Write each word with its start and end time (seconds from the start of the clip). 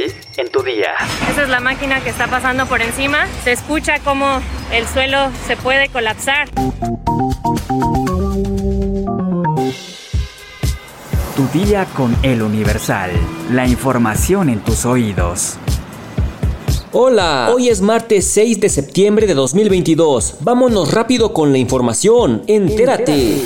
hoy 0.00 0.12
en 0.36 0.50
tu 0.50 0.62
día. 0.62 0.94
Esa 1.30 1.42
es 1.42 1.48
la 1.48 1.60
máquina 1.60 2.00
que 2.00 2.10
está 2.10 2.26
pasando 2.26 2.66
por 2.66 2.82
encima. 2.82 3.26
Se 3.44 3.52
escucha 3.52 3.98
como 4.00 4.40
el 4.72 4.86
suelo 4.86 5.30
se 5.46 5.56
puede 5.56 5.88
colapsar. 5.88 6.48
Tu 11.36 11.58
día 11.58 11.86
con 11.96 12.16
el 12.22 12.42
Universal. 12.42 13.10
La 13.50 13.66
información 13.66 14.48
en 14.48 14.60
tus 14.60 14.84
oídos. 14.84 15.56
Hola, 16.92 17.52
hoy 17.54 17.68
es 17.68 17.80
martes 17.80 18.26
6 18.32 18.60
de 18.60 18.68
septiembre 18.68 19.26
de 19.26 19.34
2022. 19.34 20.38
Vámonos 20.40 20.92
rápido 20.92 21.32
con 21.32 21.52
la 21.52 21.58
información. 21.58 22.42
Entérate. 22.48 23.42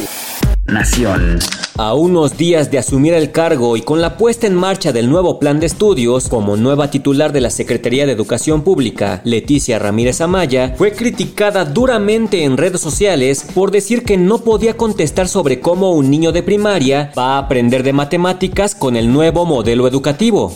Nación. 0.67 1.41
A 1.77 1.93
unos 1.93 2.39
días 2.39 2.71
de 2.71 2.79
asumir 2.79 3.13
el 3.13 3.33
cargo 3.33 3.77
y 3.77 3.83
con 3.83 4.01
la 4.01 4.17
puesta 4.17 4.47
en 4.47 4.55
marcha 4.55 4.93
del 4.93 5.11
nuevo 5.11 5.39
plan 5.39 5.61
de 5.61 5.67
estudios, 5.67 6.29
como 6.29 6.57
nueva 6.57 6.89
titular 6.91 7.33
de 7.33 7.43
la 7.43 7.51
Secretaría 7.51 8.07
de 8.07 8.13
Educación 8.13 8.63
Pública, 8.63 9.21
Leticia 9.25 9.79
Ramírez 9.79 10.23
Amaya, 10.23 10.75
fue 10.79 10.93
criticada 10.93 11.67
duramente 11.67 12.45
en 12.45 12.57
redes 12.57 12.81
sociales 12.81 13.47
por 13.55 13.73
decir 13.73 14.05
que 14.05 14.17
no 14.17 14.39
podía 14.39 14.75
contestar 14.75 15.29
sobre 15.29 15.61
cómo 15.61 15.91
un 15.91 16.09
niño 16.11 16.33
de 16.33 16.43
primaria 16.43 17.13
va 17.17 17.35
a 17.35 17.39
aprender 17.39 17.83
de 17.83 17.93
matemáticas 17.93 18.75
con 18.75 18.97
el 18.97 19.13
nuevo 19.13 19.45
modelo 19.45 19.87
educativo. 19.87 20.51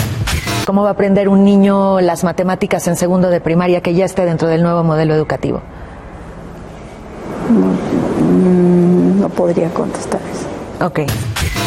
¿Cómo 0.64 0.84
va 0.84 0.91
a 0.91 0.92
aprender 0.92 1.28
un 1.28 1.45
niño 1.45 2.00
las 2.00 2.25
matemáticas 2.25 2.88
en 2.88 2.97
segundo 2.97 3.28
de 3.28 3.42
primaria 3.42 3.83
que 3.83 3.95
ya 3.95 4.06
esté 4.06 4.25
dentro 4.25 4.48
del 4.48 4.62
nuevo 4.62 4.83
modelo 4.84 5.14
educativo? 5.14 5.61
No, 7.50 9.08
no 9.18 9.28
podría 9.28 9.68
contestar 9.70 10.20
eso. 10.22 10.58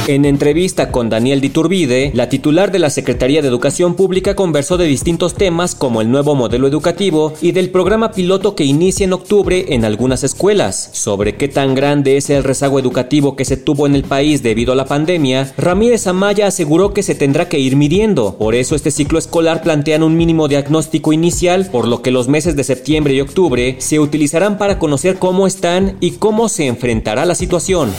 En 0.08 0.26
entrevista 0.26 0.92
con 0.92 1.10
Daniel 1.10 1.42
Diturbide, 1.42 2.12
la 2.16 2.30
titular 2.30 2.72
de 2.72 2.80
la 2.80 2.90
Secretaría 2.90 3.42
de 3.42 3.48
Educación 3.50 3.96
Pública 3.96 4.36
conversó 4.36 4.78
de 4.78 4.86
distintos 4.86 5.36
temas 5.36 5.76
como 5.76 6.02
el 6.02 6.10
nuevo 6.10 6.34
modelo 6.34 6.68
educativo 6.68 7.34
y 7.42 7.52
del 7.52 7.70
programa 7.70 8.12
piloto 8.12 8.56
que 8.56 8.64
inicia 8.64 9.04
en 9.04 9.14
octubre 9.14 9.66
en 9.70 9.86
algunas 9.86 10.24
escuelas. 10.24 10.90
Sobre 10.94 11.36
qué 11.36 11.48
tan 11.48 11.76
grande 11.76 12.18
es 12.18 12.30
el 12.30 12.44
rezago 12.44 12.80
educativo 12.80 13.36
que 13.36 13.46
se 13.46 13.58
tuvo 13.58 13.86
en 13.86 13.96
el 13.96 14.04
país 14.04 14.44
debido 14.44 14.74
a 14.74 14.76
la 14.76 14.86
pandemia, 14.86 15.54
Ramírez 15.58 16.08
Amaya 16.08 16.48
aseguró 16.48 16.94
que 16.94 17.04
se 17.04 17.14
tendrá 17.14 17.48
que 17.48 17.60
ir 17.60 17.76
midiendo. 17.76 18.38
Por 18.38 18.56
eso 18.56 18.76
este 18.76 18.92
ciclo 18.92 19.20
escolar 19.20 19.62
plantean 19.62 20.04
un 20.04 20.18
mínimo 20.18 20.48
diagnóstico 20.48 21.14
inicial, 21.14 21.68
por 21.68 21.88
lo 21.88 22.02
que 22.02 22.12
los 22.12 22.28
meses 22.28 22.56
de 22.56 22.64
septiembre 22.64 23.14
y 23.14 23.22
octubre 23.22 23.76
se 23.80 24.00
utilizarán 24.00 24.58
para 24.58 24.80
conocer 24.80 25.20
cómo 25.20 25.48
están 25.48 25.98
y 26.00 26.12
cómo 26.12 26.50
se 26.50 26.68
enfrentará 26.68 27.26
la 27.26 27.36
situación. 27.36 27.92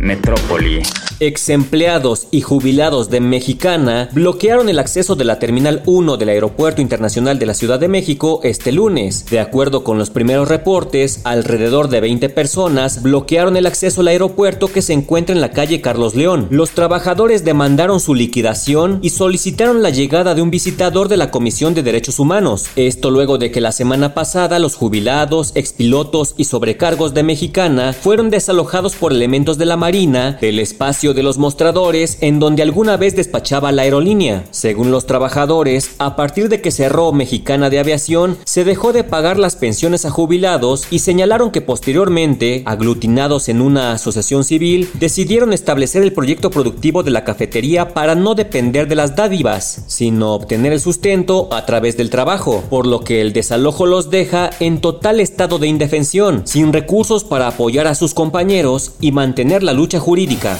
Metrópoli. 0.00 0.80
Ex 1.22 1.50
empleados 1.50 2.28
y 2.30 2.40
jubilados 2.40 3.10
de 3.10 3.20
Mexicana 3.20 4.08
bloquearon 4.12 4.70
el 4.70 4.78
acceso 4.78 5.16
de 5.16 5.24
la 5.24 5.38
Terminal 5.38 5.82
1 5.84 6.16
del 6.16 6.30
Aeropuerto 6.30 6.80
Internacional 6.80 7.38
de 7.38 7.44
la 7.44 7.52
Ciudad 7.52 7.78
de 7.78 7.88
México 7.88 8.40
este 8.42 8.72
lunes. 8.72 9.26
De 9.26 9.38
acuerdo 9.38 9.84
con 9.84 9.98
los 9.98 10.08
primeros 10.08 10.48
reportes, 10.48 11.20
alrededor 11.24 11.88
de 11.88 12.00
20 12.00 12.30
personas 12.30 13.02
bloquearon 13.02 13.58
el 13.58 13.66
acceso 13.66 14.00
al 14.00 14.08
aeropuerto 14.08 14.68
que 14.68 14.80
se 14.80 14.94
encuentra 14.94 15.34
en 15.34 15.42
la 15.42 15.50
calle 15.50 15.82
Carlos 15.82 16.14
León. 16.14 16.48
Los 16.50 16.70
trabajadores 16.70 17.44
demandaron 17.44 18.00
su 18.00 18.14
liquidación 18.14 18.98
y 19.02 19.10
solicitaron 19.10 19.82
la 19.82 19.90
llegada 19.90 20.34
de 20.34 20.40
un 20.40 20.50
visitador 20.50 21.08
de 21.08 21.18
la 21.18 21.30
Comisión 21.30 21.74
de 21.74 21.82
Derechos 21.82 22.18
Humanos. 22.18 22.64
Esto 22.76 23.10
luego 23.10 23.36
de 23.36 23.50
que 23.50 23.60
la 23.60 23.72
semana 23.72 24.14
pasada 24.14 24.58
los 24.58 24.74
jubilados, 24.74 25.52
expilotos 25.54 26.34
y 26.38 26.44
sobrecargos 26.44 27.12
de 27.12 27.24
Mexicana 27.24 27.92
fueron 27.92 28.30
desalojados 28.30 28.96
por 28.96 29.12
elementos 29.12 29.58
de 29.58 29.66
la 29.66 29.76
Marina 29.76 30.38
del 30.40 30.58
espacio 30.58 31.09
de 31.14 31.22
los 31.22 31.38
mostradores 31.38 32.18
en 32.20 32.38
donde 32.38 32.62
alguna 32.62 32.96
vez 32.96 33.16
despachaba 33.16 33.72
la 33.72 33.82
aerolínea. 33.82 34.44
Según 34.50 34.90
los 34.90 35.06
trabajadores, 35.06 35.96
a 35.98 36.16
partir 36.16 36.48
de 36.48 36.60
que 36.60 36.70
cerró 36.70 37.12
Mexicana 37.12 37.70
de 37.70 37.78
Aviación, 37.78 38.38
se 38.44 38.64
dejó 38.64 38.92
de 38.92 39.04
pagar 39.04 39.38
las 39.38 39.56
pensiones 39.56 40.04
a 40.04 40.10
jubilados 40.10 40.86
y 40.90 41.00
señalaron 41.00 41.50
que 41.50 41.60
posteriormente, 41.60 42.62
aglutinados 42.66 43.48
en 43.48 43.60
una 43.60 43.92
asociación 43.92 44.44
civil, 44.44 44.88
decidieron 44.94 45.52
establecer 45.52 46.02
el 46.02 46.12
proyecto 46.12 46.50
productivo 46.50 47.02
de 47.02 47.10
la 47.10 47.24
cafetería 47.24 47.94
para 47.94 48.14
no 48.14 48.34
depender 48.34 48.88
de 48.88 48.96
las 48.96 49.16
dádivas, 49.16 49.84
sino 49.86 50.34
obtener 50.34 50.72
el 50.72 50.80
sustento 50.80 51.48
a 51.52 51.66
través 51.66 51.96
del 51.96 52.10
trabajo, 52.10 52.62
por 52.70 52.86
lo 52.86 53.00
que 53.00 53.20
el 53.20 53.32
desalojo 53.32 53.86
los 53.86 54.10
deja 54.10 54.50
en 54.60 54.80
total 54.80 55.20
estado 55.20 55.58
de 55.58 55.68
indefensión, 55.68 56.42
sin 56.46 56.72
recursos 56.72 57.24
para 57.24 57.48
apoyar 57.48 57.86
a 57.86 57.94
sus 57.94 58.14
compañeros 58.14 58.92
y 59.00 59.12
mantener 59.12 59.62
la 59.62 59.72
lucha 59.72 59.98
jurídica. 59.98 60.58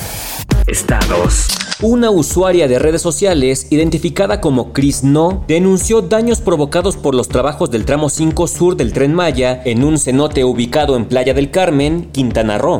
Estados. 0.70 1.48
Una 1.82 2.10
usuaria 2.10 2.68
de 2.68 2.78
redes 2.78 3.02
sociales, 3.02 3.66
identificada 3.70 4.40
como 4.40 4.72
Chris 4.72 5.02
No, 5.02 5.44
denunció 5.48 6.00
daños 6.00 6.40
provocados 6.40 6.96
por 6.96 7.16
los 7.16 7.28
trabajos 7.28 7.72
del 7.72 7.84
tramo 7.84 8.08
5 8.08 8.46
sur 8.46 8.76
del 8.76 8.92
tren 8.92 9.12
Maya 9.12 9.60
en 9.64 9.82
un 9.82 9.98
cenote 9.98 10.44
ubicado 10.44 10.96
en 10.96 11.06
Playa 11.06 11.34
del 11.34 11.50
Carmen, 11.50 12.08
Quintana 12.12 12.58
Roo. 12.58 12.78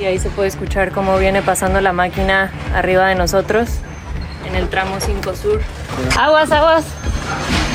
Y 0.00 0.04
ahí 0.04 0.18
se 0.18 0.30
puede 0.30 0.48
escuchar 0.48 0.90
cómo 0.90 1.16
viene 1.18 1.42
pasando 1.42 1.80
la 1.80 1.92
máquina 1.92 2.52
arriba 2.74 3.06
de 3.06 3.14
nosotros 3.14 3.68
en 4.48 4.56
el 4.56 4.68
tramo 4.68 4.96
5 4.98 5.36
sur. 5.36 5.60
Aguas, 6.18 6.50
aguas. 6.50 6.84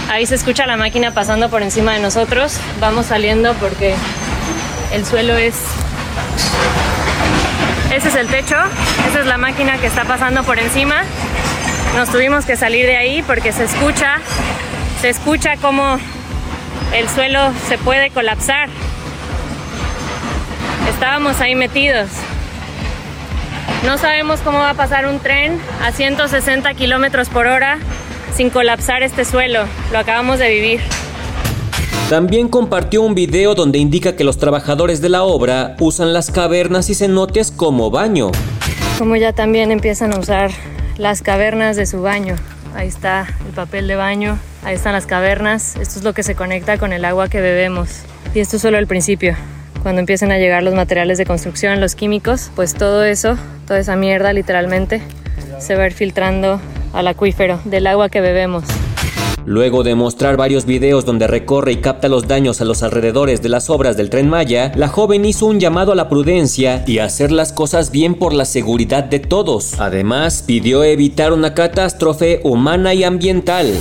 Ahí 0.09 0.25
se 0.25 0.35
escucha 0.35 0.65
la 0.65 0.75
máquina 0.75 1.13
pasando 1.13 1.49
por 1.49 1.61
encima 1.63 1.93
de 1.93 2.01
nosotros. 2.01 2.57
Vamos 2.81 3.05
saliendo 3.05 3.53
porque 3.53 3.95
el 4.91 5.05
suelo 5.05 5.37
es 5.37 5.55
ese 7.91 8.07
es 8.07 8.15
el 8.15 8.27
techo, 8.27 8.55
esa 9.09 9.19
es 9.19 9.25
la 9.25 9.37
máquina 9.37 9.77
que 9.77 9.87
está 9.87 10.05
pasando 10.05 10.43
por 10.43 10.59
encima. 10.59 11.03
Nos 11.95 12.09
tuvimos 12.09 12.45
que 12.45 12.55
salir 12.55 12.85
de 12.85 12.95
ahí 12.95 13.21
porque 13.21 13.51
se 13.51 13.65
escucha, 13.65 14.17
se 15.01 15.09
escucha 15.09 15.57
como 15.57 15.99
el 16.93 17.09
suelo 17.09 17.51
se 17.67 17.77
puede 17.77 18.09
colapsar. 18.09 18.69
Estábamos 20.89 21.39
ahí 21.41 21.55
metidos. 21.55 22.09
No 23.85 23.97
sabemos 23.97 24.39
cómo 24.41 24.59
va 24.59 24.69
a 24.69 24.73
pasar 24.75 25.05
un 25.05 25.19
tren 25.19 25.59
a 25.83 25.91
160 25.91 26.73
kilómetros 26.75 27.29
por 27.29 27.47
hora 27.47 27.77
sin 28.35 28.49
colapsar 28.49 29.03
este 29.03 29.25
suelo. 29.25 29.65
Lo 29.91 29.99
acabamos 29.99 30.39
de 30.39 30.49
vivir. 30.49 30.81
También 32.11 32.49
compartió 32.49 33.03
un 33.03 33.15
video 33.15 33.55
donde 33.55 33.79
indica 33.79 34.17
que 34.17 34.25
los 34.25 34.37
trabajadores 34.37 34.99
de 34.99 35.07
la 35.07 35.23
obra 35.23 35.77
usan 35.79 36.11
las 36.11 36.29
cavernas 36.29 36.89
y 36.89 36.93
cenotes 36.93 37.51
como 37.51 37.89
baño. 37.89 38.31
Como 38.99 39.15
ya 39.15 39.31
también 39.31 39.71
empiezan 39.71 40.13
a 40.13 40.19
usar 40.19 40.51
las 40.97 41.21
cavernas 41.21 41.77
de 41.77 41.85
su 41.85 42.01
baño. 42.01 42.35
Ahí 42.75 42.89
está 42.89 43.27
el 43.47 43.53
papel 43.53 43.87
de 43.87 43.95
baño, 43.95 44.37
ahí 44.65 44.75
están 44.75 44.91
las 44.91 45.05
cavernas. 45.05 45.77
Esto 45.77 45.99
es 45.99 46.03
lo 46.03 46.11
que 46.11 46.23
se 46.23 46.35
conecta 46.35 46.77
con 46.77 46.91
el 46.91 47.05
agua 47.05 47.29
que 47.29 47.39
bebemos. 47.39 48.01
Y 48.35 48.41
esto 48.41 48.57
es 48.57 48.61
solo 48.61 48.77
el 48.77 48.87
principio. 48.87 49.37
Cuando 49.81 50.01
empiecen 50.01 50.33
a 50.33 50.37
llegar 50.37 50.63
los 50.63 50.73
materiales 50.73 51.17
de 51.17 51.25
construcción, 51.25 51.79
los 51.79 51.95
químicos, 51.95 52.51
pues 52.57 52.73
todo 52.73 53.05
eso, 53.05 53.37
toda 53.65 53.79
esa 53.79 53.95
mierda 53.95 54.33
literalmente, 54.33 55.01
se 55.59 55.75
va 55.77 55.83
a 55.83 55.87
ir 55.87 55.93
filtrando 55.93 56.59
al 56.91 57.07
acuífero 57.07 57.61
del 57.63 57.87
agua 57.87 58.09
que 58.09 58.19
bebemos. 58.19 58.65
Luego 59.45 59.83
de 59.83 59.95
mostrar 59.95 60.37
varios 60.37 60.65
videos 60.65 61.05
donde 61.05 61.27
recorre 61.27 61.71
y 61.71 61.77
capta 61.77 62.07
los 62.07 62.27
daños 62.27 62.61
a 62.61 62.65
los 62.65 62.83
alrededores 62.83 63.41
de 63.41 63.49
las 63.49 63.69
obras 63.69 63.97
del 63.97 64.09
tren 64.09 64.29
Maya, 64.29 64.71
la 64.75 64.87
joven 64.87 65.25
hizo 65.25 65.47
un 65.47 65.59
llamado 65.59 65.91
a 65.91 65.95
la 65.95 66.09
prudencia 66.09 66.83
y 66.85 66.99
a 66.99 67.05
hacer 67.05 67.31
las 67.31 67.51
cosas 67.51 67.91
bien 67.91 68.15
por 68.15 68.33
la 68.33 68.45
seguridad 68.45 69.03
de 69.03 69.19
todos. 69.19 69.79
Además, 69.79 70.43
pidió 70.45 70.83
evitar 70.83 71.33
una 71.33 71.53
catástrofe 71.53 72.41
humana 72.43 72.93
y 72.93 73.03
ambiental. 73.03 73.73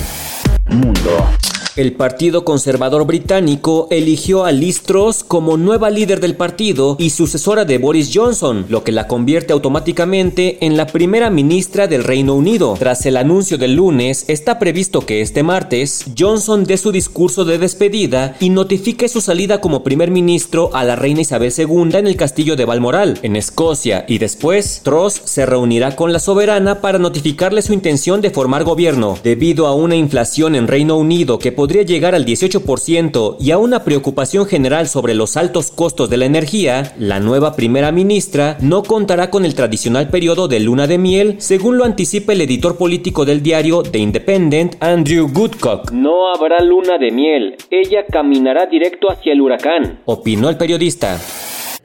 Mundo. 0.67 1.40
El 1.77 1.93
Partido 1.93 2.43
Conservador 2.43 3.05
Británico 3.05 3.87
eligió 3.91 4.43
a 4.43 4.51
Liz 4.51 4.81
Truss 4.81 5.23
como 5.23 5.55
nueva 5.55 5.89
líder 5.89 6.19
del 6.19 6.35
partido 6.35 6.97
y 6.99 7.11
sucesora 7.11 7.63
de 7.63 7.77
Boris 7.77 8.11
Johnson, 8.13 8.65
lo 8.67 8.83
que 8.83 8.91
la 8.91 9.07
convierte 9.07 9.53
automáticamente 9.53 10.65
en 10.65 10.75
la 10.75 10.85
primera 10.85 11.29
ministra 11.29 11.87
del 11.87 12.03
Reino 12.03 12.35
Unido. 12.35 12.75
Tras 12.77 13.05
el 13.05 13.15
anuncio 13.15 13.57
del 13.57 13.75
lunes, 13.75 14.25
está 14.27 14.59
previsto 14.59 15.05
que 15.05 15.21
este 15.21 15.43
martes 15.43 16.03
Johnson 16.19 16.65
dé 16.65 16.75
su 16.75 16.91
discurso 16.91 17.45
de 17.45 17.57
despedida 17.57 18.35
y 18.41 18.49
notifique 18.49 19.07
su 19.07 19.21
salida 19.21 19.61
como 19.61 19.81
primer 19.81 20.11
ministro 20.11 20.71
a 20.73 20.83
la 20.83 20.97
reina 20.97 21.21
Isabel 21.21 21.53
II 21.57 21.95
en 21.95 22.07
el 22.07 22.17
castillo 22.17 22.57
de 22.57 22.65
Balmoral, 22.65 23.17
en 23.23 23.37
Escocia, 23.37 24.03
y 24.09 24.17
después 24.17 24.81
Truss 24.83 25.21
se 25.23 25.45
reunirá 25.45 25.95
con 25.95 26.11
la 26.11 26.19
soberana 26.19 26.81
para 26.81 26.99
notificarle 26.99 27.61
su 27.61 27.71
intención 27.71 28.19
de 28.19 28.31
formar 28.31 28.65
gobierno. 28.65 29.17
Debido 29.23 29.67
a 29.67 29.73
una 29.73 29.95
inflación 29.95 30.55
en 30.55 30.67
Reino 30.67 30.97
Unido 30.97 31.39
que 31.39 31.60
podría 31.61 31.83
llegar 31.83 32.15
al 32.15 32.25
18% 32.25 33.35
y 33.39 33.51
a 33.51 33.59
una 33.59 33.83
preocupación 33.83 34.47
general 34.47 34.87
sobre 34.87 35.13
los 35.13 35.37
altos 35.37 35.69
costos 35.69 36.09
de 36.09 36.17
la 36.17 36.25
energía, 36.25 36.95
la 36.97 37.19
nueva 37.19 37.55
primera 37.55 37.91
ministra 37.91 38.57
no 38.61 38.81
contará 38.81 39.29
con 39.29 39.45
el 39.45 39.53
tradicional 39.53 40.09
periodo 40.09 40.47
de 40.47 40.59
luna 40.59 40.87
de 40.87 40.97
miel, 40.97 41.35
según 41.37 41.77
lo 41.77 41.85
anticipa 41.85 42.33
el 42.33 42.41
editor 42.41 42.79
político 42.79 43.25
del 43.25 43.43
diario 43.43 43.83
The 43.83 43.99
Independent, 43.99 44.75
Andrew 44.79 45.29
Goodcock. 45.31 45.91
No 45.91 46.33
habrá 46.33 46.63
luna 46.63 46.97
de 46.97 47.11
miel, 47.11 47.57
ella 47.69 48.07
caminará 48.11 48.65
directo 48.65 49.11
hacia 49.11 49.33
el 49.33 49.41
huracán, 49.41 49.99
opinó 50.05 50.49
el 50.49 50.57
periodista. 50.57 51.19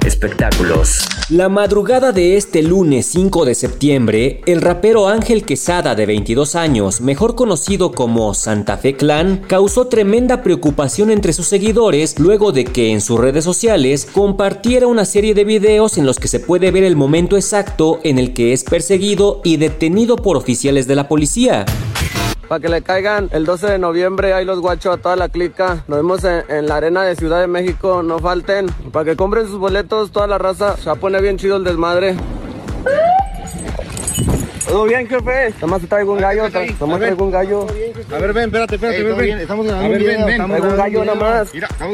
Espectáculos. 0.07 1.01
La 1.29 1.49
madrugada 1.49 2.13
de 2.13 2.37
este 2.37 2.63
lunes 2.63 3.07
5 3.07 3.45
de 3.45 3.55
septiembre, 3.55 4.41
el 4.47 4.63
rapero 4.63 5.09
Ángel 5.09 5.45
Quesada 5.45 5.95
de 5.95 6.07
22 6.07 6.55
años, 6.55 7.01
mejor 7.01 7.35
conocido 7.35 7.93
como 7.93 8.33
Santa 8.35 8.79
Fe 8.79 8.97
Clan, 8.97 9.43
causó 9.47 9.89
tremenda 9.89 10.43
preocupación 10.43 11.11
entre 11.11 11.33
sus 11.33 11.47
seguidores 11.47 12.19
luego 12.19 12.53
de 12.53 12.65
que 12.65 12.93
en 12.93 13.01
sus 13.01 13.19
redes 13.19 13.45
sociales 13.45 14.07
compartiera 14.11 14.87
una 14.87 15.05
serie 15.05 15.35
de 15.35 15.45
videos 15.45 15.99
en 15.99 16.07
los 16.07 16.19
que 16.19 16.29
se 16.29 16.41
puede 16.41 16.71
ver 16.71 16.85
el 16.85 16.97
momento 16.97 17.37
exacto 17.37 17.99
en 18.05 18.19
el 18.19 18.33
que 18.33 18.53
es 18.53 18.63
perseguido 18.65 19.41
y 19.45 19.57
detenido 19.57 20.17
por 20.17 20.37
oficiales 20.37 20.87
de 20.87 20.95
la 20.95 21.09
policía. 21.09 21.67
Para 22.49 22.61
que 22.61 22.69
le 22.69 22.83
caigan 22.83 23.29
el 23.33 23.45
12 23.45 23.67
de 23.67 23.79
noviembre, 23.79 24.33
ahí 24.33 24.45
los 24.45 24.61
guachos 24.61 24.95
a 24.95 25.01
toda 25.01 25.17
la 25.17 25.29
clica. 25.29 25.85
Nos 25.89 25.99
vemos 25.99 26.23
en, 26.25 26.67
la 26.67 26.77
arena 26.77 27.03
de 27.03 27.17
Ciudad 27.17 27.41
de 27.41 27.49
México, 27.49 28.03
no 28.05 28.21
falten. 28.21 28.67
Para 28.93 29.05
que 29.05 29.17
compren 29.17 29.47
sus 29.47 29.59
boletos, 29.59 30.13
toda 30.13 30.29
la 30.29 30.39
raza. 30.39 30.77
Se 30.77 30.95
poner 30.95 31.23
bien 31.23 31.39
chido 31.39 31.57
el 31.57 31.65
desmadre. 31.65 32.17
¿Todo 34.69 34.85
bien, 34.85 35.07
jefe? 35.09 35.55
Nomás 35.61 35.81
te 35.81 35.87
traigo 35.87 36.13
un 36.13 36.19
gallo, 36.19 36.49
nomás 36.81 36.99
traigo 36.99 37.25
un 37.25 37.31
gallo. 37.31 37.67
A 38.13 38.19
ver, 38.19 38.33
ven, 38.33 38.45
espérate, 38.45 38.75
espérate, 38.75 39.03
ven, 39.03 39.17
ven. 39.17 39.41
Estamos 39.41 39.69
a 39.71 39.79
ver, 39.79 40.03
ven, 40.03 40.27
ven. 40.27 40.47
Traigo 40.47 40.69
un 40.69 40.77
gallo 40.77 41.05
nomás. 41.05 41.55
Mira, 41.55 41.69
a 41.79 41.87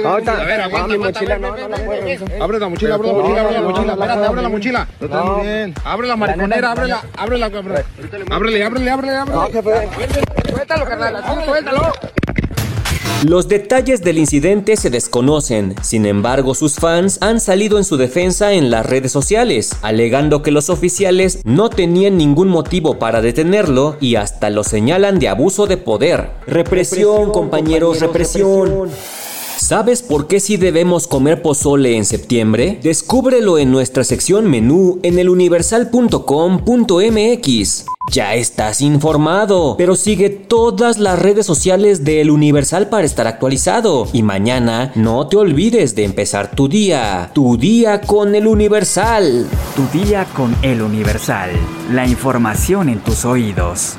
ver, 0.44 0.60
aguanta, 0.60 0.86
mi 0.88 0.98
mochila 0.98 1.38
no, 1.38 1.56
no 1.56 1.68
la 1.68 1.76
puedo. 1.76 2.42
Abre 2.42 2.58
la 2.58 2.68
mochila, 2.68 2.94
abre 2.94 3.08
la 3.08 3.12
mochila, 3.14 3.40
abre 3.42 3.52
la 3.52 3.60
mochila, 3.62 3.92
espérate, 3.92 4.24
abre 4.26 4.42
la 4.42 4.48
mochila. 4.48 4.88
Está 5.00 5.40
bien. 5.42 5.74
Abre 5.84 6.08
la 6.08 6.16
mariconera, 6.16 6.70
ábrela, 6.72 7.02
ábrela, 7.16 7.46
ábrele, 7.46 7.84
ábrele, 8.30 8.64
ábrele, 8.64 8.90
ábrele. 8.90 9.12
No, 9.26 9.46
jefe. 9.50 9.88
Suéltalo, 10.50 10.84
carnal, 10.84 11.44
suéltalo. 11.44 11.92
Los 13.24 13.46
detalles 13.46 14.02
del 14.02 14.18
incidente 14.18 14.76
se 14.76 14.90
desconocen, 14.90 15.76
sin 15.80 16.06
embargo 16.06 16.56
sus 16.56 16.74
fans 16.74 17.18
han 17.20 17.38
salido 17.38 17.78
en 17.78 17.84
su 17.84 17.96
defensa 17.96 18.52
en 18.52 18.68
las 18.68 18.84
redes 18.84 19.12
sociales, 19.12 19.76
alegando 19.82 20.42
que 20.42 20.50
los 20.50 20.68
oficiales 20.68 21.38
no 21.44 21.70
tenían 21.70 22.16
ningún 22.16 22.48
motivo 22.48 22.98
para 22.98 23.20
detenerlo 23.20 23.96
y 24.00 24.16
hasta 24.16 24.50
lo 24.50 24.64
señalan 24.64 25.20
de 25.20 25.28
abuso 25.28 25.68
de 25.68 25.76
poder. 25.76 26.30
Represión, 26.48 27.30
compañeros, 27.30 28.00
represión. 28.00 28.90
¿Sabes 29.56 30.02
por 30.02 30.26
qué 30.26 30.40
si 30.40 30.56
debemos 30.56 31.06
comer 31.06 31.42
pozole 31.42 31.96
en 31.96 32.04
septiembre? 32.04 32.78
Descúbrelo 32.82 33.58
en 33.58 33.70
nuestra 33.70 34.04
sección 34.04 34.50
menú 34.50 34.98
en 35.02 35.18
eluniversal.com.mx. 35.18 37.84
Ya 38.10 38.34
estás 38.34 38.80
informado, 38.80 39.76
pero 39.78 39.94
sigue 39.94 40.28
todas 40.28 40.98
las 40.98 41.18
redes 41.18 41.46
sociales 41.46 42.04
de 42.04 42.20
El 42.20 42.30
Universal 42.30 42.88
para 42.88 43.06
estar 43.06 43.26
actualizado. 43.26 44.08
Y 44.12 44.22
mañana 44.22 44.92
no 44.96 45.28
te 45.28 45.36
olvides 45.36 45.94
de 45.94 46.04
empezar 46.04 46.50
tu 46.50 46.68
día, 46.68 47.30
tu 47.32 47.56
día 47.56 48.00
con 48.00 48.34
El 48.34 48.48
Universal. 48.48 49.46
Tu 49.76 49.98
día 49.98 50.26
con 50.34 50.54
El 50.62 50.82
Universal, 50.82 51.50
la 51.90 52.06
información 52.06 52.88
en 52.88 52.98
tus 52.98 53.24
oídos. 53.24 53.96